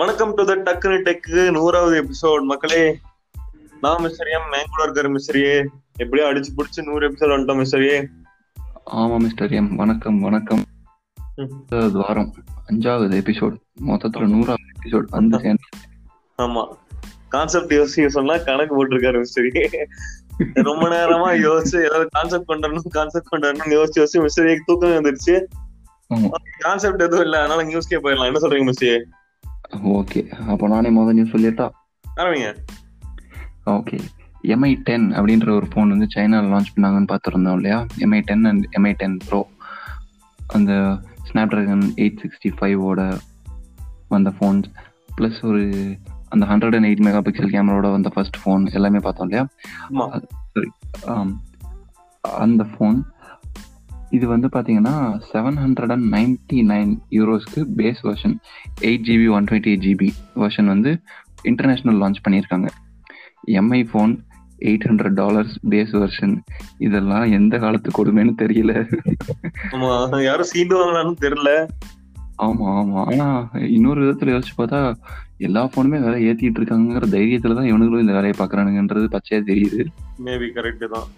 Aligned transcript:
வணக்கம் 0.00 0.34
to 0.34 0.44
the 0.44 0.54
டக்குனு 0.56 0.96
tech 0.98 1.50
நூறாவது 1.50 1.94
எபிசோட் 2.02 2.42
மக்களே 2.42 2.82
நான் 3.80 4.02
மிஸ்டர் 4.02 4.26
எம் 4.26 4.48
மேங்கூட 4.52 4.82
இருக்கிற 4.82 5.08
மிஸ்டரியே 5.08 5.54
எப்படியோ 5.96 6.28
அடிச்சு 6.28 6.50
புடிச்சு 6.56 6.82
நூறு 6.82 7.08
எபிசோட் 7.08 7.32
வந்துட்டோம் 7.32 7.60
மிஸ்டரியே 7.60 7.98
ஆமா 8.94 9.16
மிஸ்டர் 9.18 9.52
எம் 9.52 9.76
வணக்கம் 9.76 10.20
வணக்கம். 10.20 10.62
ம். 11.36 11.50
அஞ்சாவது 11.62 11.92
வாரம் 11.92 12.30
அஞ்சாவது 12.66 13.20
எபிசோட் 13.22 13.56
மொத்தத்துல 13.86 14.26
நூறாவது 14.26 14.72
எபிசோட் 14.76 15.08
வந்து 15.08 15.54
ஆமா. 16.38 16.64
கான்செப்ட் 17.28 17.72
யோசிக்க 17.72 18.08
சொன்னா 18.08 18.36
கணக்கு 18.38 18.74
போட்டிருக்காரு 18.76 19.24
மிஸ்டரி 19.24 19.50
ரொம்ப 20.62 20.88
நேரமா 20.88 21.30
யோசிச்சு 21.46 21.78
ஏதாவது 21.84 22.08
கான்செப்ட் 22.10 22.46
கொண்டு 22.46 22.90
கான்செப்ட் 22.90 23.28
கொண்டு 23.28 23.78
யோசிச்சு 23.78 24.00
யோசிச்சு 24.00 24.26
மிஸ்டரி 24.26 24.56
தூக்கம் 24.64 24.90
வந்துருச்சு. 24.90 25.36
கான்செப்ட் 26.58 27.02
எதுவும் 27.02 27.24
இல்ல 27.24 27.38
அதனால 27.40 27.64
நியூஸ்க்கே 27.64 27.98
போயிடலாம். 28.02 28.26
என்ன 28.26 28.38
சொல்றீங்க 28.38 28.68
மிஸ்டரி 28.70 28.92
ஓகே 29.76 30.28
அப்போ 30.52 30.68
நானே 30.68 30.90
முதல் 30.90 31.14
நியூஸ் 31.14 31.34
சொல்லிட்டா? 31.34 31.70
ஆரம்பிங்க. 32.16 32.50
ஓகே 33.66 33.98
எம்ஐ 34.42 34.74
டென் 34.84 35.12
அப்படின்ற 35.12 35.50
ஒரு 35.50 35.66
ஃபோன் 35.74 35.88
வந்து 35.88 36.06
சைனால 36.14 36.44
லான்ச் 36.52 36.72
பண்ணாங்கன்னு 36.76 37.08
பார்த்துருந்தோம் 37.12 37.54
இல்லையா? 37.54 37.86
Mi 37.98 38.20
ten 38.20 38.44
and 38.44 38.66
Mi 38.78 38.92
ten 38.92 39.16
pro 39.28 39.46
அந்த 40.46 40.72
ஸ்னாப் 41.28 41.50
ட்ராகன் 41.52 41.84
எயிட் 41.96 42.22
சிக்ஸ்டி 42.22 42.50
ஃபைவோட 42.60 43.00
வந்த 44.08 44.32
ஃபோன்ஸ் 44.40 44.64
ப்ளஸ் 45.18 45.44
ஒரு 45.44 45.62
அந்த 46.28 46.46
hundred 46.46 46.74
and 46.74 46.84
eight 46.84 47.04
mega 47.06 47.20
pixel 47.26 47.52
கேமராவோட 47.54 47.90
வந்த 47.90 48.08
ஃபர்ஸ்ட் 48.08 48.36
ஃபோன் 48.44 48.72
எல்லாமே 48.72 48.98
பார்த்தோம் 48.98 49.28
இல்லையா? 49.28 49.46
சாரி 50.52 50.70
அந்த 52.22 52.66
ஃபோன் 52.74 53.02
இது 54.10 54.26
வந்து 54.26 54.48
பார்த்தீங்கன்னா 54.52 55.20
seven 55.32 55.58
hundred 55.64 55.90
and 55.90 56.14
ninety 56.14 56.58
nine 56.72 56.98
யூரோஸ்க்கு 57.10 57.60
base 57.76 58.00
version 58.02 58.36
eight 58.80 59.06
GB 59.08 59.30
one 59.30 59.44
twenty 59.44 59.70
eight 59.72 59.84
GB 59.86 60.08
version 60.34 60.66
வந்து 60.66 61.02
இன்டர்நேஷ்னல் 61.44 62.00
லான்ச் 62.02 62.22
பண்ணியிருக்காங்க. 62.28 62.68
Mi 63.46 63.80
phone 63.92 64.18
eight 64.58 64.86
hundred 64.88 65.14
dollars 65.14 65.54
base 65.70 65.92
version 65.96 66.34
இதெல்லாம் 66.78 67.30
எந்த 67.30 67.58
காலத்து 67.58 67.90
கொடுமைன்னு 67.98 68.34
தெரியல. 68.42 68.72
ஆமா 69.72 70.22
யாரும் 70.22 70.52
சீண்டுவாங்களான்னு 70.54 71.14
தெரியல. 71.20 71.66
ஆமா 72.36 72.66
ஆமா. 72.80 73.00
ஆனா 73.12 73.48
இன்னொரு 73.68 74.00
விதத்துல 74.02 74.34
யோசிச்சு 74.34 74.54
பார்த்தா 74.58 74.94
எல்லா 75.38 75.62
ஃபோனுமே 75.64 75.98
வேலை 76.00 76.28
ஏத்திட்டு 76.28 76.60
இருக்காங்கிற 76.60 77.06
தைரியத்துல 77.16 77.54
தான் 77.54 77.70
இவனுங்களும் 77.72 78.00
இந்த 78.00 78.12
வேலையை 78.12 78.34
பாக்குறானுங்கன்றது 78.38 79.08
பச்சையா 79.14 79.40
தெரியுது. 79.50 79.86
மேபி 80.24 80.48
கரெக்ட் 80.58 80.86
தான். 80.88 81.08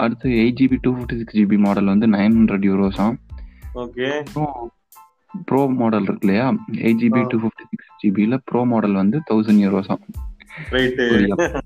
அடுத்து 0.00 0.30
eight 0.30 0.60
GB 0.60 0.78
two 0.80 0.94
fifty 0.94 1.18
six 1.18 1.34
GB 1.34 1.58
model 1.58 1.84
வந்து 1.84 2.06
நைன் 2.06 2.34
ஹண்ட்ரட் 2.34 2.64
யூரோஸாம் 2.64 3.16
ஓகே 3.74 4.24
ப்ரோ 5.44 5.66
மாடல் 5.66 6.02
இருக்கு 6.02 6.26
இல்லையா? 6.26 6.50
Eight 6.72 7.00
GB. 7.00 7.26
Two 7.28 7.38
fifty 7.38 7.64
six 7.68 8.06
ஜிபியில் 8.06 8.38
pro 8.44 8.64
model 8.64 8.92
வந்து 8.92 9.20
தௌசண்ட் 9.30 9.96
ரைட்டு 10.70 11.60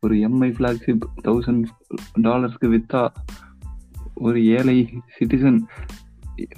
ஒரு 0.00 0.14
எம்ஐ 0.14 0.52
ஃபிளாக்ஷிப் 0.52 1.00
தௌசண்ட் 1.24 1.64
டாலர்ஸ்க்கு 2.22 2.64
வித்தா 2.64 3.08
ஒரு 4.14 4.46
ஏழை 4.46 5.02
சிட்டிசன் 5.20 5.60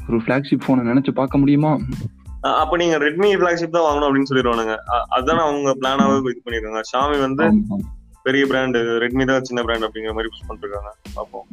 ஒரு 0.08 0.18
ஃபிளாக்ஷிப் 0.18 0.60
ஃபோனை 0.66 0.86
நினைச்சு 0.86 1.10
பார்க்க 1.10 1.38
முடியுமா? 1.38 1.78
அப்ப 2.40 2.76
நீங்க 2.76 2.98
ரெட்மி 2.98 3.38
பிளாக்ஷிப் 3.38 3.68
தான் 3.68 3.82
வாங்கணும் 3.82 4.04
அப்படின்னு 4.04 4.34
சொல்லிடுவானுங்க. 4.34 4.76
அ- 4.92 5.06
அதான் 5.16 5.36
அவங்க 5.36 5.76
பிளானாவே 5.80 6.18
இது 6.18 6.42
பண்ணிருக்காங்க. 6.44 6.80
ஷாமி 6.96 7.20
வந்து 7.20 7.44
பெரிய 8.26 8.44
பிராண்ட் 8.50 8.78
ரெட்மி 9.02 9.24
தான் 9.30 9.46
சின்ன 9.48 9.62
பிராண்ட் 9.66 9.86
அப்படிங்கிற 9.86 10.14
மாதிரி 10.16 10.32
புஷ் 10.32 10.48
பண்ணிருக்காங்க. 10.48 10.90
பார்ப்போம். 11.16 11.46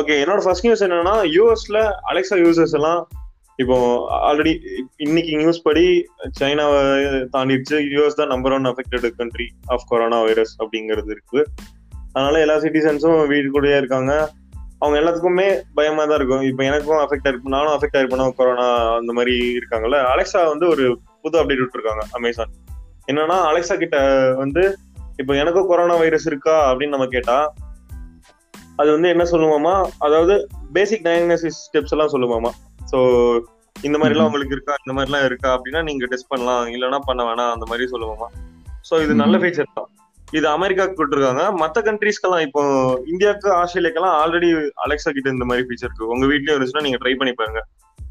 ஓகே 0.00 0.14
என்னோட 0.22 0.40
ஃபர்ஸ்ட் 0.44 0.66
நியூஸ் 0.66 0.84
என்னன்னா 0.86 1.14
யூஎஸ்ல 1.36 1.78
அலெக்சா 2.10 2.36
யூசர்ஸ் 2.44 2.76
எல்லாம் 2.78 3.00
இப்போ 3.62 3.76
ஆல்ரெடி 4.26 4.52
இன்னைக்கு 5.04 5.32
நியூஸ் 5.40 5.64
படி 5.68 5.86
சைனாவை 6.40 6.82
தாண்டிடுச்சு. 7.34 7.76
யூஎஸ் 7.94 8.18
தான் 8.20 8.30
number 8.32 8.54
one 8.56 8.68
affected 8.70 9.06
country 9.20 9.46
of 9.74 9.86
corona 9.92 10.18
virus 10.28 10.54
அப்படிங்கிறது 10.62 11.10
இருக்கு 11.16 11.40
அதனால 12.12 12.34
எல்லா 12.44 12.56
சிட்டிசன்ஸும் 12.64 13.18
வீட்டுக்குள்ளேயே 13.32 13.80
இருக்காங்க. 13.80 14.12
அவங்க 14.82 14.96
எல்லாத்துக்குமே 15.00 15.48
பயமா 15.78 16.02
தான் 16.04 16.18
இருக்கும். 16.20 16.44
இப்போ 16.50 16.62
எனக்கும் 16.68 17.00
அஃபெக்ட் 17.04 17.26
ஆயிருக்கும் 17.28 17.56
நானும் 17.56 17.74
அஃபெக்ட் 17.76 17.96
ஆயிருப்பேன் 17.98 18.36
கொரோனா 18.40 18.68
அந்த 19.00 19.12
மாதிரி 19.18 19.34
இருக்காங்கல்ல. 19.58 20.00
அலெக்சா 20.14 20.40
வந்து 20.52 20.66
ஒரு 20.74 20.84
புது 21.22 21.38
அப்டேட் 21.40 21.62
விட்டுருக்காங்க 21.62 22.04
அமேசான் 22.18 22.52
என்னன்னா 23.08 23.36
அலெக்சா 23.48 23.76
கிட்ட 23.78 23.98
வந்து 24.36 24.62
இப்போ 25.16 25.32
எனக்கும் 25.34 25.66
கொரோனா 25.66 25.94
வைரஸ் 25.94 26.26
இருக்கா? 26.26 26.70
அப்படின்னு 26.70 26.88
நம்ம 26.88 27.06
கேட்டா 27.06 27.36
அது 28.78 28.88
வந்து 28.90 29.08
என்ன 29.08 29.24
சொல்லுவாமா 29.24 29.72
அதாவது 29.98 30.34
பேசிக் 30.72 31.06
டயக்னோசிஸ் 31.06 31.60
ஸ்டெப்ஸ் 31.64 31.94
எல்லாம் 31.94 32.12
சொல்லுவாமா 32.12 32.50
ஸோ 32.92 32.98
இந்த 33.76 33.96
மாதிரி 33.98 34.14
எல்லாம் 34.14 34.26
ம்ஹும். 34.26 34.26
உங்களுக்கு 34.26 34.54
இருக்கா? 34.54 34.74
இந்த 34.84 34.92
மாதிரி 34.92 35.10
எல்லாம் 35.10 35.26
இருக்கா? 35.26 35.48
அப்படின்னா 35.56 35.82
நீங்க 35.82 36.06
டெஸ்ட் 36.06 36.28
பண்ணலாம். 36.28 36.66
இல்லைன்னா 36.66 36.98
பண்ண 36.98 37.22
வேணாம். 37.22 37.52
அந்த 37.52 37.66
மாதிரி 37.66 37.84
சொல்லுவாமா 37.90 38.28
ஸோ 38.90 39.02
இது 39.02 39.14
நல்ல. 39.14 39.36
ஃபீச்சர் 39.38 39.74
தான். 39.74 39.88
இது 40.32 40.46
அமெரிக்காவுக்கு 40.48 41.00
விட்டுருக்காங்க 41.02 41.42
மற்ற 41.54 41.80
கண்ட்ரீஸ்க்கெல்லாம் 41.80 42.44
இப்போ 42.46 42.62
இந்தியாவுக்கு 43.06 43.48
ஆஸ்திரேலியாக்கெல்லாம் 43.54 44.16
ஆல்ரெடி 44.22 44.48
அலெக்சா 44.84 45.10
கிட்ட 45.10 45.28
இந்த 45.30 45.44
மாதிரி 45.44 45.66
ஃபீச்சர் 45.68 45.88
இருக்கு. 45.88 46.10
உங்க 46.14 46.26
வீட்லயும் 46.26 46.56
இருந்துச்சுன்னா 46.56 46.86
நீங்க 46.88 47.00
ட்ரை 47.02 47.14
பண்ணி 47.16 47.32
பாருங்க. 47.32 47.62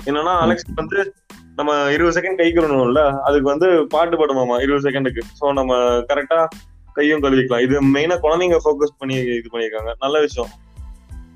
என்னன்னா 0.05 0.33
அலெக்சா 0.43 0.73
வந்து 0.75 1.13
நம்ம 1.55 1.91
இருபது 1.91 2.21
செகண்ட் 2.21 2.35
கை 2.35 2.53
கழுவணும்ல 2.53 3.11
அதுக்கு 3.21 3.47
வந்து 3.49 3.87
பாட்டு 3.89 4.17
பாடுமாமா 4.17 4.61
இருபது 4.61 4.91
செகண்டுக்கு 4.91 5.21
ஸோ 5.39 5.53
நம்ம 5.53 5.75
கரெக்டா 6.09 6.47
கையும் 6.93 7.23
கழுவிக்கலாம். 7.23 7.59
இது 7.59 7.81
மெயினா 7.81 8.15
குழந்தைங்க 8.21 8.57
ஃபோக்கஸ் 8.63 8.97
பண்ணி 8.97 9.13
இது 9.13 9.49
பண்ணியிருக்காங்க. 9.51 9.93
நல்ல 9.99 10.19
விஷயம். 10.19 10.49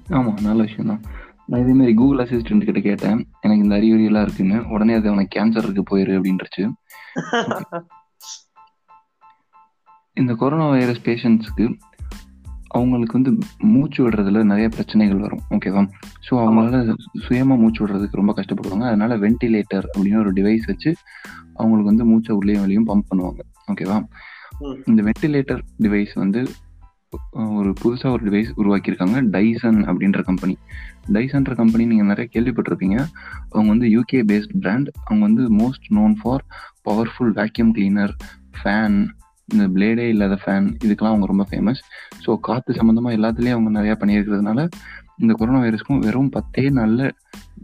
ஆமா 0.10 0.42
நல்ல 0.42 0.64
விஷயம் 0.64 0.88
தான் 0.88 1.02
நான் 1.48 1.62
இதே 1.62 1.72
மாதிரி 1.72 1.94
கூகுள் 1.94 2.20
அசிஸ்டன்ட் 2.20 2.66
கிட்ட 2.66 2.80
கேட்டேன். 2.80 3.28
எனக்கு 3.42 3.64
இந்த 3.64 3.76
அறிகுறி 3.76 4.06
எல்லாம் 4.06 4.24
இருக்குன்னு. 4.24 4.68
உடனே 4.70 4.94
அது 4.94 5.12
உனக்கு 5.12 5.40
கேன்சர் 5.40 5.64
இருக்கு 5.64 5.84
போயிரு 5.92 6.18
அப்படின்றச்சு. 6.20 6.64
இந்த 10.14 10.34
கொரோனா 10.34 10.70
வைரஸ் 10.70 11.06
பேஷண்ட்ஸ்க்கு 11.06 11.66
அவங்களுக்கு 12.76 13.18
வந்து 13.20 13.32
மூச்சு 13.74 14.00
விடுறதுல 14.04 14.44
நிறைய 14.52 14.68
பிரச்சனைகள் 14.76 15.24
வரும் 15.26 15.44
ஓகேவா 15.56 15.82
ஸோ 16.28 16.34
அவங்களால 16.44 16.96
சுயமா 17.26 17.56
மூச்சு 17.62 17.82
விடுறதுக்கு 17.84 18.20
ரொம்ப 18.22 18.34
கஷ்டப்படுவாங்க. 18.38 18.86
அதனால 18.92 19.18
வென்டிலேட்டர் 19.26 19.88
அப்படின்னு 19.94 20.22
ஒரு 20.24 20.34
டிவைஸ் 20.40 20.66
வச்சு 20.72 20.92
அவங்களுக்கு 21.60 21.92
வந்து 21.92 22.08
மூச்சை 22.12 22.34
உள்ளேயும் 22.40 22.66
வெளியும் 22.66 22.90
பம்ப் 22.92 23.10
பண்ணுவாங்க 23.12 23.42
ஓகேவா. 23.72 23.98
இந்த 24.92 25.02
வென்டிலேட்டர் 25.08 25.62
டிவைஸ் 25.86 26.14
வந்து 26.24 26.42
ஒரு 27.60 27.70
புதுசா 27.82 28.08
ஒரு 28.16 28.24
டிவைஸ் 28.28 28.52
உருவாக்கியிருக்காங்க 28.62 29.18
டைசன் 29.36 29.80
அப்படின்ற 29.90 30.20
கம்பெனி 30.28 30.56
டைசன்ற 31.16 31.54
கம்பெனி 31.62 31.84
நீங்க 31.86 32.04
நிறைய 32.04 32.28
கேள்விப்பட்டிருப்பீங்க. 32.36 32.98
அவங்க 33.52 33.70
வந்து 33.74 33.88
யூகே 33.96 34.22
பேஸ்ட் 34.32 34.54
பிராண்ட் 34.64 34.90
அவங்க 35.06 35.24
வந்து 35.30 35.46
most 35.62 35.88
known 35.98 36.16
for 36.22 36.44
powerful 36.90 37.34
vacuum 37.40 37.74
cleaner 37.78 38.14
fan 38.60 39.00
இந்த 39.52 39.68
பிளேடே 39.68 40.08
இல்லாத 40.08 40.38
ஃபேன் 40.46 40.68
இதுக்கெல்லாம் 40.86 41.14
அவங்க 41.14 41.26
ரொம்ப 41.26 41.46
ஃபேமஸ் 41.52 41.82
ஸோ 42.26 42.40
காற்று 42.40 42.74
சம்மந்தமாக 42.74 43.18
எல்லாத்துலேயும் 43.18 43.58
அவங்க 43.58 43.72
நிறையா 43.80 43.96
பண்ணியிருக்கிறதுனால 44.02 44.68
இந்த 45.18 45.34
கொரோனா 45.34 45.60
வைரஸ்க்கும் 45.60 46.00
வெறும் 46.00 46.30
பத்தே 46.30 46.70
நாளில் 46.70 47.12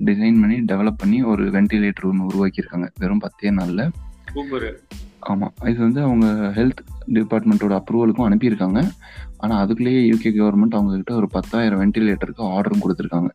டிசைன் 0.05 0.39
பண்ணி 0.41 0.57
டெவலப் 0.71 0.97
பண்ணி 0.97 1.23
ஒரு 1.23 1.43
வென்டிலேட்டர் 1.51 2.07
ஒன்று 2.09 2.27
உருவாக்கியிருக்காங்க. 2.29 2.87
வெறும் 2.99 3.19
பத்தே 3.19 3.51
நாளில். 3.51 3.83
ஆமாம் 5.19 5.53
இது 5.63 5.79
வந்து 5.79 6.01
அவங்க 6.01 6.27
ஹெல்த் 6.57 6.81
டிபார்ட்மெண்ட்டோட 7.13 7.73
அப்ரூவலுக்கும் 7.79 8.27
அனுப்பியிருக்காங்க. 8.27 8.79
ஆனால் 9.37 9.59
அதுக்குள்ளேயே 9.63 10.01
யூகே 10.11 10.31
கவர்மெண்ட் 10.37 10.77
அவங்கக்கிட்ட 10.77 11.13
ஒரு 11.13 11.29
பத்தாயிரம் 11.29 11.81
வென்டிலேட்டருக்கு 11.81 12.43
ஆர்டரும் 12.55 12.83
கொடுத்துருக்காங்க. 12.83 13.29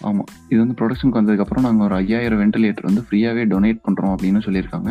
ஆமாம் 0.00 0.28
இது 0.48 0.58
வந்து 0.66 0.76
ப்ரொடக்ஷனுக்கு 0.78 1.20
வந்ததுக்கப்புறம் 1.20 1.60
நாங்கள் 1.60 1.86
ஒரு 1.86 1.94
ஐயாயிரம் 1.94 2.40
வென்டிலேட்டர் 2.40 2.88
வந்து 2.88 3.02
ஃப்ரீயாகவே 3.06 3.42
டொனேட் 3.52 3.80
பண்ணுறோம் 3.86 4.12
அப்படின்னு 4.14 4.40
சொல்லியிருக்காங்க. 4.46 4.90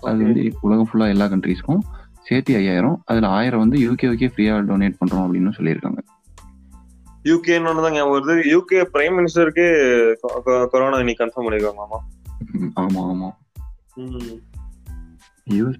அது 0.00 0.18
வந்து 0.26 0.42
உலகம் 0.60 0.88
ஃபுல்லாக 0.88 1.08
எல்லா 1.08 1.26
கண்ட்ரீஸ்க்கும் 1.26 1.82
சேர்த்து 2.22 2.56
ஐயாயிரம். 2.56 3.02
அதில் 3.04 3.28
ஆயிரம் 3.38 3.58
வந்து 3.58 3.78
யூகேவுக்கே 3.78 4.28
ஃப்ரீயாக 4.34 4.66
டொனேட் 4.70 4.98
பண்ணுறோம் 5.00 5.24
அப்படின்னு 5.26 5.52
சொல்லியிருக்காங்க. 5.58 6.00
யூகேன்னு 7.24 7.68
ஒன்று 7.68 7.84
தான் 7.86 8.10
வருது. 8.14 8.34
யூகே 8.54 8.80
பிரைம் 8.94 9.16
மினிஸ்டருக்கு 9.18 9.66
கொரோனா 10.72 10.98
இன்னைக்கு 10.98 11.22
கன்ஃபார்ம் 11.24 11.46
பண்ணிருக்காங்க 11.48 11.82
ஆமா? 11.86 12.00
ஆமா 12.82 13.30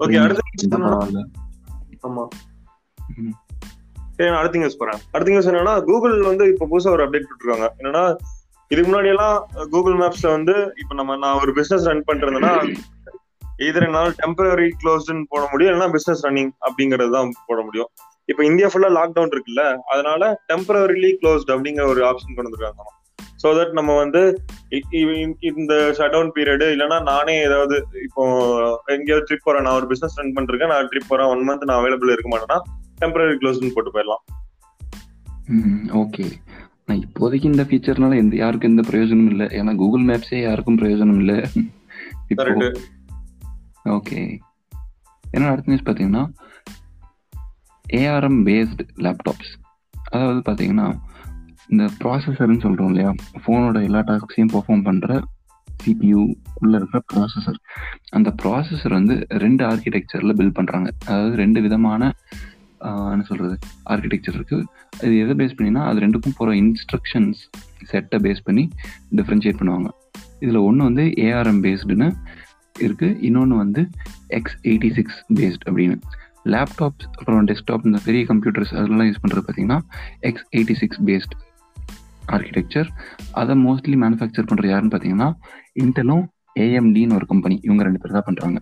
Okay, 0.05 0.19
அடுத்த 0.19 0.43
ஆமா. 2.09 2.25
சரி 4.17 4.29
நான் 4.31 4.41
அடுத்த 4.41 4.59
நியூஸ் 4.59 4.77
போறேன். 4.77 5.01
அடுத்த 5.13 5.33
நியூஸ் 5.33 5.49
என்னன்னா 5.49 5.85
கூகுள் 5.85 6.23
வந்து 6.23 6.45
இப்ப 6.53 6.67
புதுசா 6.71 6.91
ஒரு 6.91 7.03
அப்டேட் 7.07 7.27
விட்டுருக்காங்க 7.27 7.69
என்னன்னா 7.79 8.05
இதுக்கு 8.71 8.89
முன்னாடி 8.91 9.07
எல்லாம் 9.07 9.37
கூகுள் 9.71 9.97
மேப்ஸ்ல 9.99 10.31
வந்து 10.31 10.55
இப்ப 10.77 10.95
நம்ம 10.95 11.17
நான் 11.17 11.41
ஒரு 11.41 11.53
பிசினஸ் 11.53 11.87
ரன் 11.87 12.07
பண்றதுன்னா 12.09 12.53
இதர 13.61 13.85
நாள் 13.89 14.11
டெம்பரரி 14.19 14.69
க்ளோஸ்டுன்னு 14.81 15.25
போட 15.29 15.49
முடியும் 15.53 15.71
இல்லைன்னா 15.71 15.93
பிசினஸ் 15.93 16.27
ரன்னிங் 16.27 16.53
அப்படிங்கறது 16.67 17.11
தான் 17.11 17.31
போட 17.47 17.61
முடியும். 17.63 17.91
இப்ப 18.29 18.45
இந்தியா 18.45 18.69
ஃபுல்லா 18.69 18.91
லாக்டவுன் 18.97 19.33
இருக்குல்ல 19.33 19.63
அதனால 19.87 20.23
டெம்பரரிலி 20.49 21.11
க்ளோஸ்ட் 21.21 21.53
அப்படிங்கிற 21.55 21.85
ஒரு 21.87 22.01
ஆப்ஷன் 22.07 22.35
கொண்டு 22.35 22.49
வந்திருக்காங்க. 22.49 22.85
ஸோ 23.39 23.49
தட் 23.55 23.73
நம்ம 23.73 23.97
வந்து 23.97 24.21
இ- 24.73 24.85
இந்த 25.53 25.75
ஷட் 25.99 26.13
டவுன் 26.13 26.33
பீரியடு 26.37 26.67
இல்லைன்னா 26.73 27.03
நானே 27.05 27.43
ஏதாவது 27.43 27.77
இப்போ 28.03 28.23
எங்கேயாவது 28.89 29.27
ட்ரிப் 29.29 29.45
போறேன் 29.45 29.63
நான் 29.63 29.75
ஒரு 29.75 29.87
பிசினஸ் 29.87 30.19
ரன் 30.21 30.33
பண்றேன் 30.33 30.69
நான் 30.69 30.91
ட்ரிப் 30.93 31.09
போறேன் 31.09 31.27
ஒன் 31.27 31.45
மந்த் 31.49 31.65
நான் 31.65 31.79
அவைலபிள் 31.81 32.13
இருக்க 32.13 32.31
மாட்டேன்னா 32.33 32.59
டெம்பரரி 33.01 33.37
க்ளோஸ்னு 33.37 33.75
போட்டு 33.75 33.91
போயிடலாம். 33.91 34.23
ஓகே 35.95 36.25
நான் 36.89 37.01
இப்போதைக்கு 37.01 37.45
இந்த 37.45 37.63
ஃபீச்சர்னால 37.63 38.17
எந்த 38.17 38.37
யாருக்கும் 38.37 38.71
எந்த 38.71 38.83
பிரயோஜனமும் 38.89 39.31
இல்லை. 39.31 39.47
ஏன்னா 39.47 39.75
கூகுள் 39.77 40.05
மேப்ஸே 40.05 40.43
யாருக்கும் 40.43 40.79
பிரயோஜனம் 40.79 41.19
இல்லை. 41.19 41.39
இப்போ 42.29 42.45
ஓகே 43.85 44.21
ஏன்னா 45.25 45.49
அடுத்த 45.49 45.71
நியூஸ் 45.73 45.87
பார்த்தீங்கன்னா 45.87 46.23
ஏஆர்எம் 47.85 48.41
பேஸ்டு 48.47 48.85
லேப்டாப்ஸ் 48.97 49.53
அதாவது 50.11 50.41
பார்த்தீங்கன்னா 50.41 50.87
இந்த 51.69 51.85
ப்ராசஸர்னு 52.05 52.61
சொல்கிறோம் 52.61 52.89
இல்லையா? 52.89 53.15
ஃபோனோட 53.45 53.83
எல்லா 53.83 53.99
டாஸ்கையும் 54.01 54.53
பெர்ஃபார்ம் 54.53 54.85
பண்ணுற 54.85 55.11
சிபியூ 55.69 56.21
உள்ள 56.55 56.77
இருக்கிற 56.77 57.03
ப்ராசஸர் 57.13 57.59
அந்த 58.11 58.35
ப்ராசஸர் 58.43 58.93
வந்து 58.93 59.27
ரெண்டு 59.29 59.65
ஆர்கிடெக்சரில் 59.67 60.37
பில்ட் 60.37 60.59
பண்ணுறாங்க 60.59 60.89
அதாவது 61.07 61.37
ரெண்டு 61.37 61.61
விதமான 61.61 62.13
என்ன 63.13 63.25
சொல்கிறது 63.29 63.57
ஆர்கிடெக்சர் 63.91 64.37
இருக்குது 64.39 64.65
அது 65.03 65.13
எதை 65.25 65.35
பேஸ் 65.41 65.57
பண்ணினா 65.59 65.83
அது 65.91 66.03
ரெண்டுக்கும் 66.05 66.37
போகிற 66.39 66.55
இன்ஸ்ட்ரக்ஷன்ஸ் 66.63 67.41
செட்டை 67.91 68.19
பேஸ் 68.27 68.43
பண்ணி 68.45 68.65
டிஃப்ரென்ஷியேட் 69.19 69.61
பண்ணுவாங்க. 69.61 69.89
இதில் 70.41 70.61
ஒன்று 70.69 70.89
வந்து 70.89 71.05
ஏஆர்எம் 71.27 71.63
பேஸ்டுன்னு 71.67 72.09
இருக்குது 72.77 73.19
இன்னொன்று 73.29 73.57
வந்து 73.57 73.83
எக்ஸ் 74.39 74.57
எயிட்டி 74.71 74.91
சிக்ஸ் 74.99 75.19
பேஸ்ட் 75.39 75.65
அப்படின்னு. 75.69 75.97
லேப்டாப்ஸ் 76.53 77.07
அப்புறம் 77.19 77.47
டெஸ்க்டாப் 77.51 77.87
இந்த 77.87 77.99
பெரிய 78.07 78.25
கம்ப்யூட்டர்ஸ் 78.33 78.73
அதெல்லாம் 78.79 79.09
யூஸ் 79.11 79.23
பண்ணுறது 79.23 79.45
பார்த்தீங்கன்னா 79.47 79.79
X 80.31 80.47
eighty 80.57 80.77
six 80.83 81.01
based 81.09 81.35
architecture 82.35 82.89
அதை 83.33 83.55
மோஸ்ட்லி 83.67 83.97
மேனுஃபேக்சர் 84.05 84.49
பண்ணுற 84.51 84.67
யாருன்னு 84.73 84.93
பார்த்தீங்கன்னா 84.95 85.29
இன்டலும் 85.85 86.25
ஏஎம்டின்னு 86.59 87.15
ஒரு 87.15 87.27
கம்பெனி 87.27 87.57
இவங்க 87.63 87.83
ரெண்டு 87.85 87.99
பேர் 87.99 88.17
தான் 88.19 88.29
பண்ணுறாங்க 88.29 88.59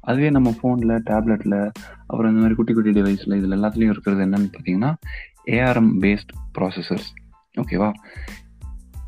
அதுவே 0.00 0.30
நம்ம 0.30 0.54
ஃபோனில் 0.60 1.02
டேப்லெட்டில் 1.02 1.70
அப்புறம் 2.06 2.30
இந்த 2.30 2.40
மாதிரி 2.40 2.54
குட்டி 2.54 2.74
குட்டி 2.74 2.90
டிவைஸில் 2.90 3.36
இதில் 3.36 3.56
எல்லாத்துலேயும் 3.56 3.90
இருக்கிறது 3.90 4.22
என்னன்னு 4.22 4.50
பார்த்தீங்கன்னா 4.52 4.94
ஏஆர்எம் 5.46 6.00
பேஸ்ட் 6.00 6.32
ப்ராசஸர்ஸ் 6.58 7.08
ஓகேவா 7.60 7.92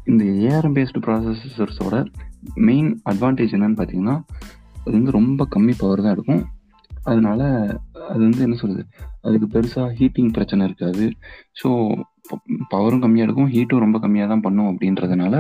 இந்த 0.06 0.24
ஏஆர்எம் 0.24 0.76
பேஸ்டு 0.76 1.02
ப்ராசஸர்ஸோட 1.06 1.96
மெயின் 2.54 3.00
அட்வான்டேஜ் 3.04 3.52
என்னன்னு 3.52 3.78
பார்த்தீங்கன்னா 3.78 4.16
அது 4.86 4.92
வந்து 4.92 5.10
ரொம்ப 5.10 5.46
கம்மி 5.50 5.74
பவர் 5.78 6.02
தான் 6.02 6.12
இருக்கும் 6.12 6.42
அதனால 7.04 7.42
அது 8.08 8.18
வந்து 8.18 8.42
என்ன 8.42 8.54
சொல்கிறது 8.54 8.84
அதுக்கு 9.22 9.46
பெருசாக 9.48 9.92
ஹீட்டிங் 9.94 10.32
பிரச்சனை 10.32 10.66
இருக்காது. 10.66 11.04
ஸோ 11.62 11.68
பவரும் 12.68 13.02
கம்மியாக 13.02 13.26
இருக்கும் 13.26 13.50
ஹீட்டும் 13.52 13.78
ரொம்ப 13.78 13.98
கம்மியாக 13.98 14.28
தான் 14.28 14.40
பண்ணும் 14.40 14.68
அப்படின்றதுனால 14.70 15.34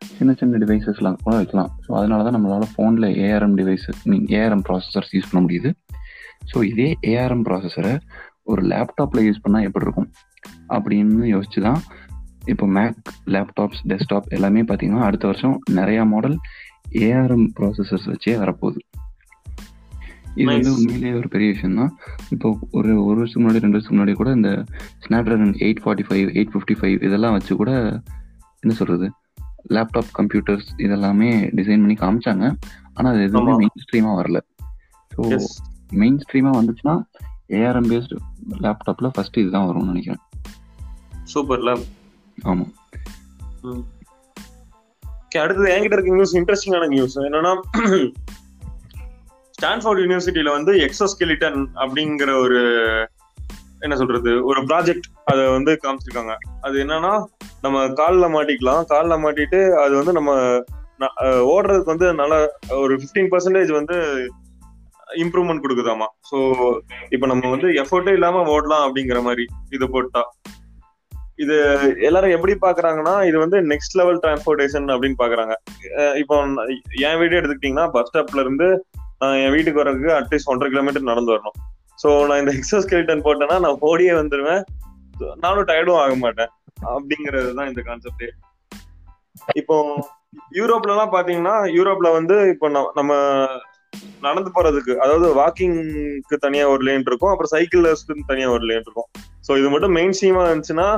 சின்ன 0.00 0.32
சின்ன 0.32 0.58
டிவைசஸ்லாம் 0.64 1.16
கூட 1.22 1.36
வைக்கலாம். 1.36 1.70
ஸோ 1.84 1.90
அதனால 1.92 2.22
தான் 2.26 2.36
நம்மளால் 2.36 2.72
ஃபோனில் 2.72 3.08
ARM 3.26 3.56
device 3.60 3.86
mean 4.04 4.26
ARM 4.26 4.64
processors 4.68 5.12
use 5.16 5.30
பண்ண 5.30 5.40
முடியுது. 5.46 5.70
ஸோ 6.50 6.64
இதே 6.64 6.98
ஏஆர்எம் 7.12 7.44
ப்ராசஸரை 7.48 7.98
ஒரு 8.44 8.62
லேப்டாப்பில் 8.62 9.24
யூஸ் 9.26 9.42
பண்ணால் 9.44 9.66
எப்படி 9.68 9.84
இருக்கும்? 9.84 10.08
அப்படின்னு 10.68 11.26
யோசிச்சு 11.34 11.60
தான் 11.60 11.80
இப்போ 12.46 12.66
மேக் 12.66 12.98
லேப்டாப்ஸ் 13.26 13.82
டெஸ்க்டாப் 13.88 14.28
எல்லாமே 14.28 14.62
பார்த்தீங்கன்னா 14.62 15.02
அடுத்த 15.02 15.26
வருஷம் 15.26 15.60
நிறையா 15.70 16.06
மாடல் 16.06 16.36
ஏஆர்எம் 16.92 17.48
ப்ராசஸர்ஸ் 17.58 18.08
வச்சே 18.12 18.34
வரப்போகுது. 18.44 18.80
இது 20.34 20.48
வந்து. 20.50 20.72
உண்மையிலேயே 20.72 21.14
ஒரு 21.14 21.28
பெரிய 21.28 21.48
விஷயம் 21.52 21.76
தான் 21.76 21.92
இப்போ 22.30 22.58
ஒரு 22.70 23.04
ஒரு 23.04 23.18
வருஷத்துக்கு 23.18 23.44
முன்னாடி 23.44 23.62
ரெண்டு 23.64 23.76
வருஷத்துக்கு 23.76 23.98
முன்னாடி 23.98 24.12
கூட 24.12 24.30
இந்த 24.32 24.50
Snapdragon 25.06 25.54
eight 25.66 25.82
forty 25.84 26.06
five 26.08 26.28
eight 26.38 26.52
fifty 26.54 26.76
five 26.80 26.98
இதெல்லாம் 27.08 27.32
வச்சு 27.32 27.56
கூட 27.56 27.72
என்ன 28.60 28.74
சொல்றது? 28.74 29.08
லேப்டாப் 29.76 30.10
கம்ப்யூட்டர்ஸ் 30.18 30.68
இதெல்லாமே 30.84 31.30
டிசைன் 31.58 31.82
பண்ணி 31.84 31.96
காமிச்சாங்க. 32.04 32.44
ஆனால் 32.96 33.10
அது 33.12 33.26
எதுவுமே. 33.28 33.54
மெயின் 33.62 33.82
ஸ்ட்ரீமாக 33.84 34.16
வரல. 34.20 34.40
ஸோ 35.12 35.22
மெயின் 36.02 36.18
ஸ்ட்ரீமாக 36.24 36.58
வந்துச்சுன்னா 36.60 36.94
ஏஆர்எம் 37.58 37.90
பேஸ்டு 37.92 38.16
லேப்டாப்பில் 38.64 39.12
ஃபர்ஸ்ட் 39.14 39.40
இதுதான் 39.42 39.68
வரும்னு 39.68 39.92
நினைக்கிறேன். 39.92 40.22
சூப்பர்ல 41.32 41.70
ஆமாம் 42.50 42.72
ஓகே 45.28 45.38
அடுத்தது 45.44 45.68
என்கிட்ட 45.74 45.96
இருக்க 45.96 46.18
நியூஸ் 46.18 46.34
இன்ட்ரெஸ்டிங்கான 46.40 46.88
நியூஸ் 46.94 47.16
என்னன்னா 47.26 47.52
ஸ்டான்ஃபோர்ட் 49.58 50.02
யூனிவர்சிட்டியில 50.02 50.50
வந்து 50.56 50.72
எக்ஸோஸ்கெலிட்டன் 50.86 51.58
அப்படிங்கிற 51.82 52.30
ஒரு 52.44 52.60
என்ன 53.86 53.94
சொல்றது 54.00 54.32
ஒரு 54.50 54.60
ப்ராஜெக்ட் 54.70 55.06
அதை 55.30 55.44
வந்து 55.56 55.72
காமிச்சிருக்காங்க. 55.84 56.34
அது 56.66 56.76
என்னன்னா 56.84 57.12
நம்ம 57.64 57.86
காலில் 58.00 58.34
மாட்டிக்கலாம். 58.34 58.82
காலில் 58.92 59.22
மாட்டிட்டு 59.24 59.60
அது 59.84 59.94
வந்து 60.00 60.12
நம்ம 60.18 60.32
ஓடுறதுக்கு 61.54 61.92
வந்து 61.94 62.06
நல்ல 62.20 62.34
ஒரு 62.82 62.94
15% 63.02 63.32
பர்சன்டேஜ் 63.32 63.72
வந்து 63.78 63.96
இம்ப்ரூவ்மெண்ட் 65.24 65.62
கொடுக்குதாமா. 65.64 66.06
ஸோ 66.30 66.38
இப்போ 67.14 67.26
நம்ம 67.32 67.50
வந்து 67.54 67.68
எஃபோர்ட்டே 67.82 68.14
இல்லாம 68.18 68.42
ஓடலாம் 68.54 68.84
அப்படிங்கிற 68.86 69.20
மாதிரி 69.28 69.44
இது 69.76 69.88
போட்டா. 69.94 70.22
இது 71.44 71.56
எல்லாரும் 72.08 72.34
எப்படி 72.36 72.54
பாக்குறாங்கன்னா 72.66 73.14
இது 73.28 73.36
வந்து 73.44 73.58
நெக்ஸ்ட் 73.72 73.96
லெவல் 74.00 74.20
டிரான்ஸ்போர்டேஷன் 74.24 74.88
அப்படின்னு 74.94 75.18
பாக்குறாங்க. 75.22 75.54
இப்போ 76.22 76.36
என் 77.08 77.18
வீடு 77.20 77.38
எடுத்துக்கிட்டீங்கன்னா 77.40 77.86
பஸ் 77.96 78.10
ஸ்டாப்ல 78.10 78.44
இருந்து 78.46 78.68
நான் 79.22 79.40
என் 79.44 79.54
வீட்டுக்கு 79.56 79.82
வர்றதுக்கு 79.82 80.10
அட்லீஸ்ட் 80.18 80.50
ஒன்றரை 80.52 80.70
கிலோமீட்டர் 80.72 81.10
நடந்து 81.10 81.32
வரணும். 81.34 81.56
ஸோ 81.98 82.08
நான் 82.28 82.40
இந்த 82.42 82.52
எக்ஸோஸ்கெலிட்டன் 82.58 83.24
போட்டேன்னா 83.26 83.56
நான் 83.64 83.82
ஓடியே 83.90 84.12
வந்துடுவேன் 84.20 84.62
நானும் 85.44 85.68
டயர்டும் 85.70 86.00
ஆக 86.02 86.14
மாட்டேன். 86.24 86.50
அப்படிங்கிறது 86.92 87.50
தான் 87.58 87.68
இந்த 87.70 87.80
கான்செப்ட் 87.88 88.26
இப்போ 89.60 89.76
யூரோப்ல 90.58 90.92
எல்லாம் 90.94 91.14
பாத்தீங்கன்னா 91.14 91.54
யூரோப்ல 91.76 92.08
வந்து 92.18 92.36
இப்போ 92.52 92.66
நம்ம 92.98 93.12
நடந்து 94.26 94.50
போறதுக்கு 94.56 94.92
அதாவது 95.04 95.26
வாக்கிங்க்கு 95.40 96.36
தனியா 96.44 96.64
ஒரு 96.72 96.82
லேன் 96.88 97.06
இருக்கும் 97.08 97.32
அப்புறம் 97.32 97.52
சைக்கிள்ஸ்க்கு 97.54 98.28
தனியா 98.30 98.48
ஒரு 98.56 98.64
லேன் 98.70 98.84
இருக்கும். 98.86 99.08
ஸோ 99.46 99.50
இது 99.60 99.68
மட்டும் 99.74 99.94
மெயின் 99.98 100.14
ஸ்ட்ரீமா 100.16 100.42
இருந்துச்சுன்னா 100.46 100.88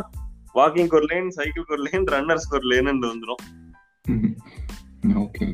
வாக்கிங்க்கு 0.58 0.98
ஒரு 1.00 1.08
லேன் 1.12 1.30
சைக்கிள்க்கு 1.38 1.76
ஒரு 1.76 1.84
லேன் 1.88 2.06
ரன்னர்ஸ்க்கு 2.14 2.58
ஒரு 2.60 2.68
லேன் 2.72 2.90
வந்துடும் 3.12 3.42
ஓகே. 5.24 5.46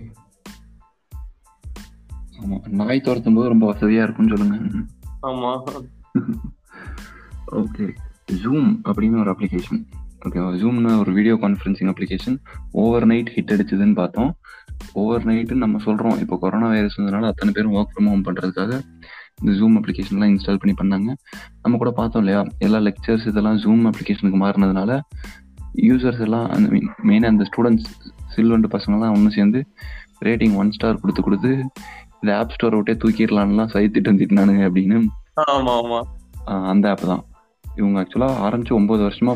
ஆமாம் 2.43 2.65
நாய் 2.81 3.07
துரத்தும் 3.07 3.37
போது 3.39 3.53
ரொம்ப 3.55 3.67
வசதியாக 3.73 4.07
இருக்கும்னு 4.07 4.33
சொல்லுங்க. 4.35 4.57
ஆமா. 5.23 5.63
ஓகே 7.53 7.87
ஜூம் 8.33 8.81
அப்படின்னு 8.85 9.19
ஒரு 9.19 9.31
அப்ளிகேஷன் 9.31 9.81
ஓகேவா 10.25 10.49
ஜூம்னு 10.61 10.99
ஒரு 10.99 11.13
video 11.13 11.35
conferencing 11.35 11.91
application 11.93 12.37
overnight 13.07 13.33
hit 13.35 13.53
அடிச்சதுன்னு 13.55 13.95
பார்த்தோம். 13.95 14.37
ஓவர் 14.93 15.25
நைட்டு 15.25 15.53
நம்ம 15.53 15.79
சொல்கிறோம் 15.79 16.19
இப்போ 16.19 16.37
கொரோனா 16.37 16.69
வைரஸ் 16.69 17.01
வந்ததுனால 17.01 17.27
அத்தனை 17.27 17.53
பேரும் 17.53 17.73
ஒர்க் 17.73 17.93
ஃப்ரம் 17.95 18.05
ஹோம் 18.05 18.25
பண்ணுறதுக்காக 18.25 18.81
இந்த 19.43 19.53
ஜூம் 19.53 19.77
அப்ளிகேஷன்லாம் 19.79 20.33
இன்ஸ்டால் 20.33 20.61
பண்ணி 20.65 20.75
பண்ணாங்க. 20.83 21.15
நம்ம 21.63 21.79
கூட 21.79 21.91
பார்த்தோம் 21.91 22.23
இல்லையா? 22.23 22.47
எல்லா 22.59 22.79
லெக்சர்ஸ் 22.79 23.27
இதெல்லாம் 23.27 23.57
ஜூம் 23.57 23.93
அப்ளிகேஷனுக்கு 23.93 24.41
மாறினதுனால 24.45 25.01
யூசர்ஸ் 25.83 26.21
எல்லாம் 26.21 26.49
அந்த 26.49 26.69
மெயினாக 27.05 27.27
அந்த 27.27 27.45
ஸ்டூடெண்ட்ஸ் 27.45 27.89
சில்வண்டு 28.37 28.69
பசங்கள்லாம் 28.71 29.13
ஒன்று 29.13 29.31
சேர்ந்து 29.31 29.67
ரேட்டிங் 30.25 30.55
ஒன் 30.55 30.71
ஸ்டார் 30.71 31.01
கொடுத்து 31.01 31.23
கொடுத்து 31.23 31.65
இந்த 32.23 32.31
ஆப் 32.39 32.55
ஸ்டோரை 32.55 32.77
விட்டே 32.79 32.95
தூக்கிடலான்லாம் 33.03 33.73
சைத்திட்டு 33.75 34.13
வந்துட்டானுங்க 34.13 34.63
அப்படின்னு. 34.69 34.99
ஆமா 35.55 35.73
ஆமா 35.81 36.01
அந்த 36.73 36.87
ஆப் 36.91 37.09
தான். 37.13 37.25
இவங்க 37.81 37.97
ஆக்சுவலாக 38.03 38.43
ஆரம்பிச்சு 38.47 38.73
ஒன்பது 38.79 39.03
வருஷமா 39.07 39.33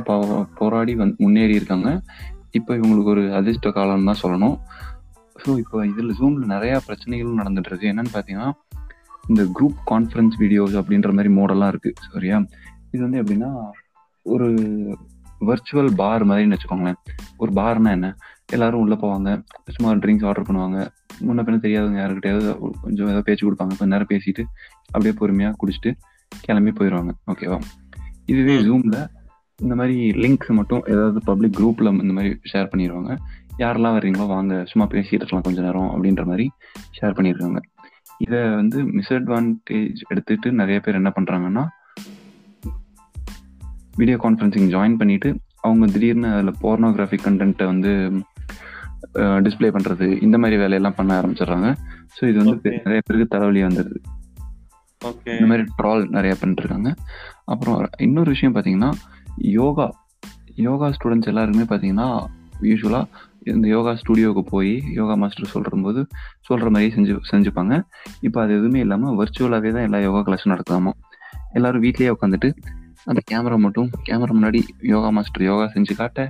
போராடி 0.60 0.92
வந்து 0.94 1.16
முன்னேறி 1.24 1.54
இருக்காங்க. 1.54 1.88
இப்போ 2.58 2.72
இவங்களுக்கு 2.76 3.12
ஒரு 3.14 3.24
அதிர்ஷ்ட 3.38 3.70
காலம் 3.70 4.08
தான் 4.10 4.22
சொல்லணும். 4.22 4.56
ஸோ 5.42 5.50
இப்போ 5.62 5.78
இதில் 5.90 6.16
ஜூமில் 6.18 6.50
நிறையா 6.54 6.76
பிரச்சனைகளும் 6.86 7.40
நடந்துட்டு 7.40 7.70
இருக்கு. 7.70 7.90
என்னன்னு 7.92 8.12
பார்த்தீங்கன்னா 8.14 8.48
இந்த 9.28 9.42
குரூப் 9.56 9.78
கான்ஃபரன்ஸ் 9.90 10.36
வீடியோஸ் 10.38 10.74
அப்படின்ற 10.80 11.10
மாதிரி 11.16 11.30
மோடெல்லாம் 11.34 11.72
இருக்கு. 11.74 11.92
சரியா? 12.14 12.38
இது 12.92 13.02
வந்து 13.06 13.20
எப்படின்னா 13.22 13.50
ஒரு 14.26 14.48
வர்ச்சுவல் 15.48 15.90
பார் 16.00 16.22
மாதிரின்னு 16.30 16.56
வச்சுக்கோங்களேன். 16.56 16.98
ஒரு 17.42 17.52
பார்னா 17.58 17.90
என்ன? 17.98 18.08
எல்லாரும் 18.50 18.80
உள்ள 18.80 18.94
போவாங்க. 18.94 19.30
சும்மா 19.66 19.92
ட்ரிங்க்ஸ் 19.92 20.26
ஆர்டர் 20.26 20.46
பண்ணுவாங்க. 20.48 20.78
முன்ன 21.26 21.42
பின்ன 21.46 21.58
தெரியாதவங்க 21.64 22.00
யாருக்கிட்டையாவது 22.02 22.50
கொஞ்சம் 22.82 23.06
ஏதாவது 23.06 23.22
பேச்சு 23.22 23.44
கொடுப்பாங்க. 23.46 23.74
கொஞ்ச 23.78 23.86
நேரம் 23.86 24.10
பேசிட்டு 24.10 24.44
அப்படியே 24.86 25.12
பொறுமையாக 25.12 25.56
குடிச்சிட்டு 25.62 25.90
கிளம்பி 26.40 26.70
போயிடுவாங்க. 26.70 27.12
ஓகேவா 27.26 27.58
இதுவே. 28.24 28.56
ஜூம்ல 28.56 28.98
இந்த 29.58 29.74
மாதிரி 29.74 30.10
லிங்க்ஸ் 30.10 30.52
மட்டும் 30.52 30.82
ஏதாவது 30.86 31.20
பப்ளிக் 31.24 31.56
குரூப்ல 31.58 31.88
இந்த 32.02 32.12
மாதிரி 32.12 32.30
ஷேர் 32.52 32.70
பண்ணிடுவாங்க. 32.72 33.16
யாரெல்லாம் 33.58 33.96
வர்றீங்களோ 33.96 34.26
வாங்க. 34.26 34.64
சும்மா 34.66 34.88
பேசிட்டு 34.88 35.20
இருக்கலாம் 35.20 35.42
கொஞ்ச 35.42 35.60
நேரம் 35.60 35.90
அப்படின்ற 35.94 36.24
மாதிரி 36.24 36.50
ஷேர் 37.00 37.16
பண்ணியிருக்காங்க 37.16 37.60
இதை 38.18 38.40
வந்து 38.50 38.78
மிஸ்அட்வான்டேஜ் 38.82 40.00
எடுத்துட்டு 40.08 40.52
நிறைய 40.52 40.80
பேர் 40.80 40.94
என்ன 40.94 41.12
பண்றாங்கன்னா 41.20 41.66
வீடியோ 43.96 44.16
கான்ஃபரன்சிங் 44.22 44.68
ஜாயின் 44.74 44.96
பண்ணிட்டு 44.96 45.30
அவங்க 45.60 45.86
திடீர்னு 45.86 46.28
அதில் 46.34 46.58
போர்னோகிராஃபிக் 46.62 47.24
கண்டென்ட்டை 47.24 47.64
வந்து 47.64 47.92
டிஸ்ப்ளே 49.16 49.70
பண்றது 49.70 50.22
இந்த 50.22 50.38
மாதிரி 50.38 50.56
வேலையெல்லாம் 50.60 50.96
பண்ண 50.96 51.20
ஆரம்பிச்சிடுறாங்க. 51.20 51.74
ஸோ 52.16 52.28
இது 52.28 52.44
வந்து. 52.44 52.70
நிறைய 52.70 53.00
பேருக்கு 53.06 53.38
தலைவலி 53.38 53.62
வந்துடுது. 53.62 54.00
இந்த 55.24 55.46
மாதிரி 55.46 55.64
ட்ரால் 55.82 56.08
நிறைய 56.08 56.36
பண்ணிருக்காங்க 56.40 56.94
அப்புறம் 57.44 57.88
இன்னொரு 57.96 58.30
விஷயம் 58.30 58.54
பார்த்தீங்கன்னா 58.54 58.90
யோகா 59.36 59.94
யோகா 60.54 60.88
ஸ்டூடெண்ட்ஸ் 60.88 61.26
எல்லாருக்குமே 61.26 61.66
பார்த்தீங்கன்னா 61.70 62.26
யூஸ்வலாக 62.62 63.06
இந்த 63.40 63.68
யோகா 63.68 63.92
ஸ்டுடியோவுக்கு 63.94 64.42
போய் 64.50 64.82
யோகா 64.92 65.14
மாஸ்டர் 65.14 65.46
சொல்கிற 65.46 65.76
போது 65.82 66.06
சொல்கிற 66.40 66.70
மாதிரியே 66.70 66.94
செஞ்சு 66.96 67.16
செஞ்சுப்பாங்க. 67.30 67.82
இப்போ 68.20 68.40
அது 68.42 68.52
எதுவுமே 68.52 68.80
இல்லாமல் 68.80 69.16
வர்ச்சுவலாகவே 69.16 69.72
தான் 69.72 69.82
எல்லா 69.82 69.98
யோகா 69.98 70.32
கிளாஸும் 70.32 70.52
நடக்கலாமா 70.54 70.92
எல்லாரும் 71.52 71.82
வீட்லயே 71.82 72.14
உட்காந்துட்டு 72.16 72.52
அந்த 73.04 73.20
கேமரா 73.30 73.58
மட்டும் 73.58 73.90
கேமரா 74.04 74.34
முன்னாடி 74.38 74.62
யோகா 74.80 75.10
மாஸ்டர் 75.10 75.42
யோகா 75.42 75.70
செஞ்சு 75.74 75.96
காட்ட 75.96 76.28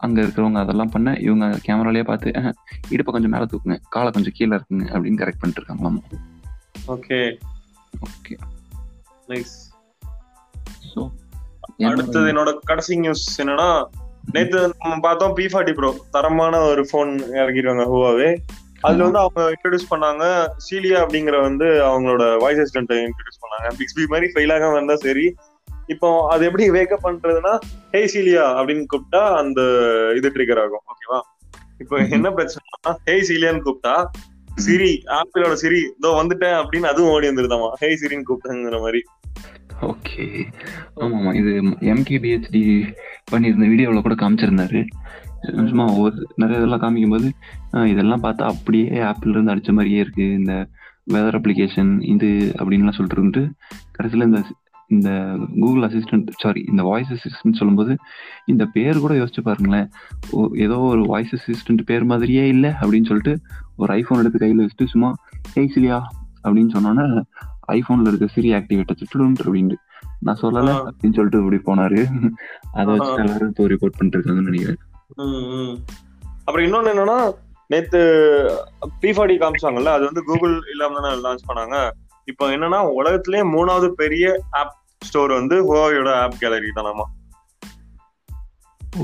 அங்க 0.00 0.18
இருக்கிறவங்க 0.20 0.58
அதெல்லாம் 0.60 0.90
பண்ண 0.90 1.16
இவங்க 1.20 1.46
கேமராலயே 1.64 2.04
பார்த்து 2.04 2.30
"அஹ், 2.32 2.54
இடுப்பை 2.90 3.12
கொஞ்சம் 3.12 3.30
மேல 3.30 3.46
தூக்குங்க 3.46 3.78
காலை 3.88 4.10
கொஞ்சம் 4.10 4.36
கீழே 4.36 4.54
இருக்குங்க 4.54 4.86
அப்படின்னு 4.92 5.20
கரெக்ட் 5.22 5.40
பண்ணிட்டு 5.40 5.62
இருக்காங்களாமா? 5.62 6.02
ஓகே 6.88 7.18
ஓகே 8.06 8.34
நைஸ் 9.28 9.54
ஸோ 10.88 11.00
அடுத்தது 11.88 12.30
என்னோட 12.32 12.50
கடைசி 12.64 12.94
நியூஸ் 12.96 13.24
என்னன்னா 13.40 13.68
நேத்து 14.34 14.58
நம்ம 14.74 14.98
பார்த்தோம் 15.00 15.34
பி 15.34 15.46
ஃபார்ட்டி 15.46 15.72
ப்ரோ 15.74 15.90
தரமான 16.10 16.60
ஒரு 16.66 16.82
போன் 16.90 17.10
இறக்கிருக்காங்க 17.34 17.86
ஹுவாவே 17.90 18.28
அதுல 18.82 19.04
வந்து 19.04 19.20
அவங்க 19.20 19.42
இன்ட்ரடியூஸ் 19.52 19.90
பண்ணாங்க 19.90 20.24
சீலியா 20.64 20.98
அப்படிங்கிற 21.02 21.36
வந்து 21.40 21.66
அவங்களோட 21.84 22.24
வாய்ஸ் 22.38 22.60
அசிஸ்டன்ட் 22.60 22.92
இன்ட்ரடியூஸ் 23.00 23.42
பண்ணாங்க. 23.42 23.68
பிக்ஸ்பி 23.78 24.06
மாதிரி 24.08 24.26
ஃபெயில் 24.32 24.54
ஆகாம 24.54 24.74
இருந்தா 24.74 24.96
சரி 25.02 25.24
இப்போ 25.88 26.28
அது 26.28 26.44
எப்படி 26.44 26.70
வேக்கப் 26.70 27.06
பண்றதுன்னா 27.06 27.52
ஹே 27.92 28.00
சீலியா 28.06 28.44
அப்படின்னு 28.58 28.84
கூப்பிட்டா 28.92 29.22
அந்த 29.36 29.60
இது 30.16 30.28
ட்ரிகர் 30.28 30.60
ஆகும். 30.62 30.84
ஓகேவா 30.92 31.20
இப்போ 31.78 31.96
என்ன 32.16 32.28
பிரச்சனைனா 32.30 32.92
ஹே 33.08 33.16
சீலியான்னு 33.28 33.64
கூப்பிட்டா 33.66 33.94
சிரி 34.58 35.02
ஆப்பிளோட 35.18 35.52
சிரி 35.52 35.80
இதோ 35.98 36.10
வந்துட்டேன் 36.20 36.56
அப்படின்னு 36.60 36.90
அதுவும் 36.92 37.12
ஓடி 37.12 37.26
வந்துருதாமா? 37.30 37.68
ஹே 37.80 37.88
சிரின்னு 37.94 38.28
கூப்பிட்டாங்கிற 38.28 38.78
மாதிரி. 38.80 39.02
ஓகே 39.82 40.24
ஆமா 41.02 41.16
ஆமா 41.20 41.34
இது 41.34 41.52
எம்கேபிஹெச்டி 41.92 42.62
பண்ணியிருந்த 43.32 43.66
வீடியோவில் 43.68 44.06
கூட 44.06 44.14
காமிச்சிருந்தாரு. 44.14 44.80
சும்மா 45.70 45.86
ஒரு 46.02 46.26
நிறைய 46.36 46.58
இதெல்லாம் 46.58 46.82
காமிக்கும்போது 46.84 47.28
ஆஹ் 47.72 47.88
இதெல்லாம் 47.92 48.22
பார்த்தா 48.22 48.44
அப்படியே 48.52 49.00
ஆப்பிள் 49.10 49.34
இருந்து 49.34 49.52
அடிச்ச 49.54 49.72
மாதிரியே 49.72 50.00
இருக்கு. 50.04 50.26
இந்த 50.40 50.52
வெதர் 51.14 51.38
அப்ளிகேஷன் 51.38 51.90
இது 52.14 52.28
அப்படின்லாம் 52.58 52.96
சொல்லிட்டு 52.98 53.18
இருந்துட்டு 53.18 53.42
கடைசியில் 53.92 54.28
இந்த 54.28 54.40
இந்த 54.94 55.10
கூகுள் 55.60 55.86
அசிஸ்டன்ட் 55.88 56.28
சாரி 56.38 56.64
இந்த 56.68 56.82
வாய்ஸ் 56.82 57.12
அசிஸ்டன்ட் 57.12 57.58
சொல்லும்போது 57.58 57.96
இந்த 58.46 58.64
பேர் 58.66 58.98
கூட 58.98 59.14
யோசிச்சு 59.14 59.42
பாருங்களேன் 59.42 59.88
ஏதோ 60.54 60.78
ஒரு 60.78 61.02
வாய்ஸ் 61.06 61.34
அசிஸ்டன்ட் 61.36 61.82
பேர் 61.84 62.04
மாதிரியே 62.04 62.48
இல்லை 62.48 62.70
அப்படின்னு 62.70 63.10
சொல்லிட்டு 63.10 63.34
ஒரு 63.76 63.94
ஐஃபோன் 63.94 64.18
எடுத்து 64.18 64.38
கையில் 64.38 64.62
வச்சுட்டு 64.64 64.86
சும்மா 64.86 65.10
ஹேய் 65.54 65.74
சிலியா 65.76 65.98
அப்படின்னு 66.44 66.74
சொன்னோன்னே 66.76 67.22
ஐஃபோன்ல 67.72 68.06
இருக்க 68.06 68.26
சிரி 68.26 68.52
ஆக்டிவேட் 68.52 68.98
சுட்டுடும் 69.00 69.36
அப்படின்ட்டு 69.42 69.76
நான் 70.20 70.40
சொல்லல. 70.42 70.70
அப்படின்னு 70.88 71.16
சொல்லிட்டு 71.16 71.40
இப்படி 71.42 71.58
போனாரு 71.66 72.00
அதை 72.72 72.96
வச்சு. 72.96 73.10
எல்லாரும் 73.22 73.48
இப்போ 73.48 73.64
ரிப்போர்ட் 73.64 73.96
பண்ணிட்டு 73.96 74.18
இருக்காங்கன்னு 74.18 74.50
நினைக்கிறேன். 74.50 74.80
அப்புறம் 76.44 76.66
இன்னொன்னு 76.66 76.92
என்னன்னா 76.92 77.18
நேத்து 77.70 78.00
பி 79.00 79.10
காமிச்சாங்கல்ல 79.10 79.92
அது 79.96 80.04
வந்து 80.04 80.22
கூகுள் 80.24 80.54
இல்லாம 80.70 81.00
தானே 81.00 81.20
லான்ச் 81.24 81.48
பண்ணாங்க 81.48 81.76
இப்போ 82.24 82.44
என்னன்னா 82.56 82.80
உலகத்திலேயே 82.92 83.44
மூணாவது 83.44 83.88
பெரிய 83.88 84.26
ஆப் 84.50 84.74
ஸ்டோர் 85.08 85.32
வந்து 85.38 85.56
ஹுவாயோட 85.66 86.10
ஆப் 86.22 86.40
கேலரி 86.42 86.70
தானாமா. 86.76 87.06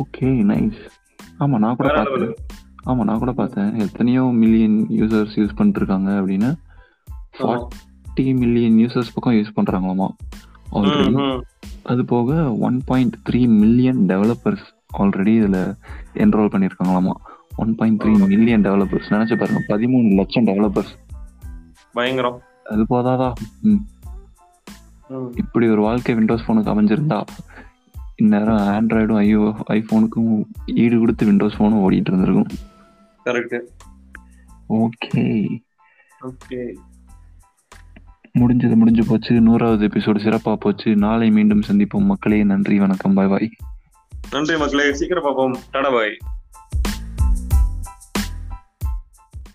ஓகே 0.01 0.29
நைஸ் 0.51 0.81
ஆமா 1.43 1.57
நான் 1.65 1.77
கூட 1.77 1.89
பார்த்தேன். 1.95 2.35
ஆமா 2.87 3.03
நான் 3.09 3.23
கூட 3.23 3.33
பார்த்தேன். 3.33 3.71
எத்தனையோ 3.85 4.25
மில்லியன் 4.43 4.77
யூசர்ஸ் 5.01 5.35
யூஸ் 5.41 5.57
பண்ணிட்டு 5.57 5.81
இருக்காங்க 5.83 6.11
அப்படின்னு 6.21 6.51
ஃபார்ட்டி 7.39 8.27
மில்லியன் 8.43 8.77
யூசர்ஸ் 8.83 9.15
பக்கம் 9.15 9.37
யூஸ் 9.39 9.57
பண்றாங்களாமா. 9.59 10.09
ஆல்ரெடி. 10.73 11.43
அது 11.83 12.03
போக 12.05 12.31
one 12.69 12.79
point 12.87 13.17
three 13.29 13.41
million 13.63 14.01
developers 14.09 14.67
already 14.99 15.35
இதுல 15.41 15.59
enrol 16.25 16.53
பண்ணிருக்காங்களாமா. 16.55 17.15
One 17.57 17.73
point 17.75 18.01
three 18.03 18.13
million 18.33 18.63
developers 18.63 19.09
நினைச்சு 19.15 19.39
பாருங்க 19.39 19.63
பதிமூணு 19.69 20.11
லட்சம் 20.21 20.47
டெவலப்பர்ஸ் 20.51 20.93
பயங்கரம். 21.93 22.39
அது 22.65 22.83
போதாதா? 22.91 23.29
ம். 23.61 23.83
இப்படி 25.35 25.69
ஒரு 25.69 25.81
வாழ்க்கை 25.81 26.15
விண்டோஸ் 26.15 26.45
ஃபோனுக்கு 26.47 26.73
அமைஞ்சிருந்தா 26.73 27.19
இந்நேரம் 28.17 28.61
ஆண்ட்ராய்டும் 28.75 29.21
ஐயோ 29.23 29.55
ஐஃபோனுக்கும் 29.69 30.33
ஈடு 30.67 30.99
கொடுத்து 30.99 31.27
விண்டோஸ் 31.27 31.57
ஃபோனும் 31.57 31.83
ஓடிட்டு 31.85 32.11
இருந்திருக்கும். 32.13 32.51
கரெக்ட் 33.25 33.57
ஓகே 34.69 35.25
ஓகே 36.29 36.61
முடிஞ்சது 38.39 38.75
முடிஞ்சு 38.75 39.05
போச்சு. 39.07 39.41
நூறாவது 39.41 39.87
எபிசோடு 39.87 40.21
சிறப்பா 40.27 40.53
போச்சு. 40.57 40.97
நாளை 40.97 41.31
மீண்டும் 41.31 41.63
சந்திப்போம். 41.69 42.11
மக்களே 42.13 42.45
நன்றி 42.45 42.79
வணக்கம். 42.79 43.15
பாய் 43.15 43.29
பாய் 43.29 43.49
நன்றி 44.31 44.57
மக்களே. 44.57 44.93
சீக்கிரம் 44.93 45.23
பார்ப்போம். 45.23 45.57
டாடா 45.71 45.91
பாய். 45.91 46.17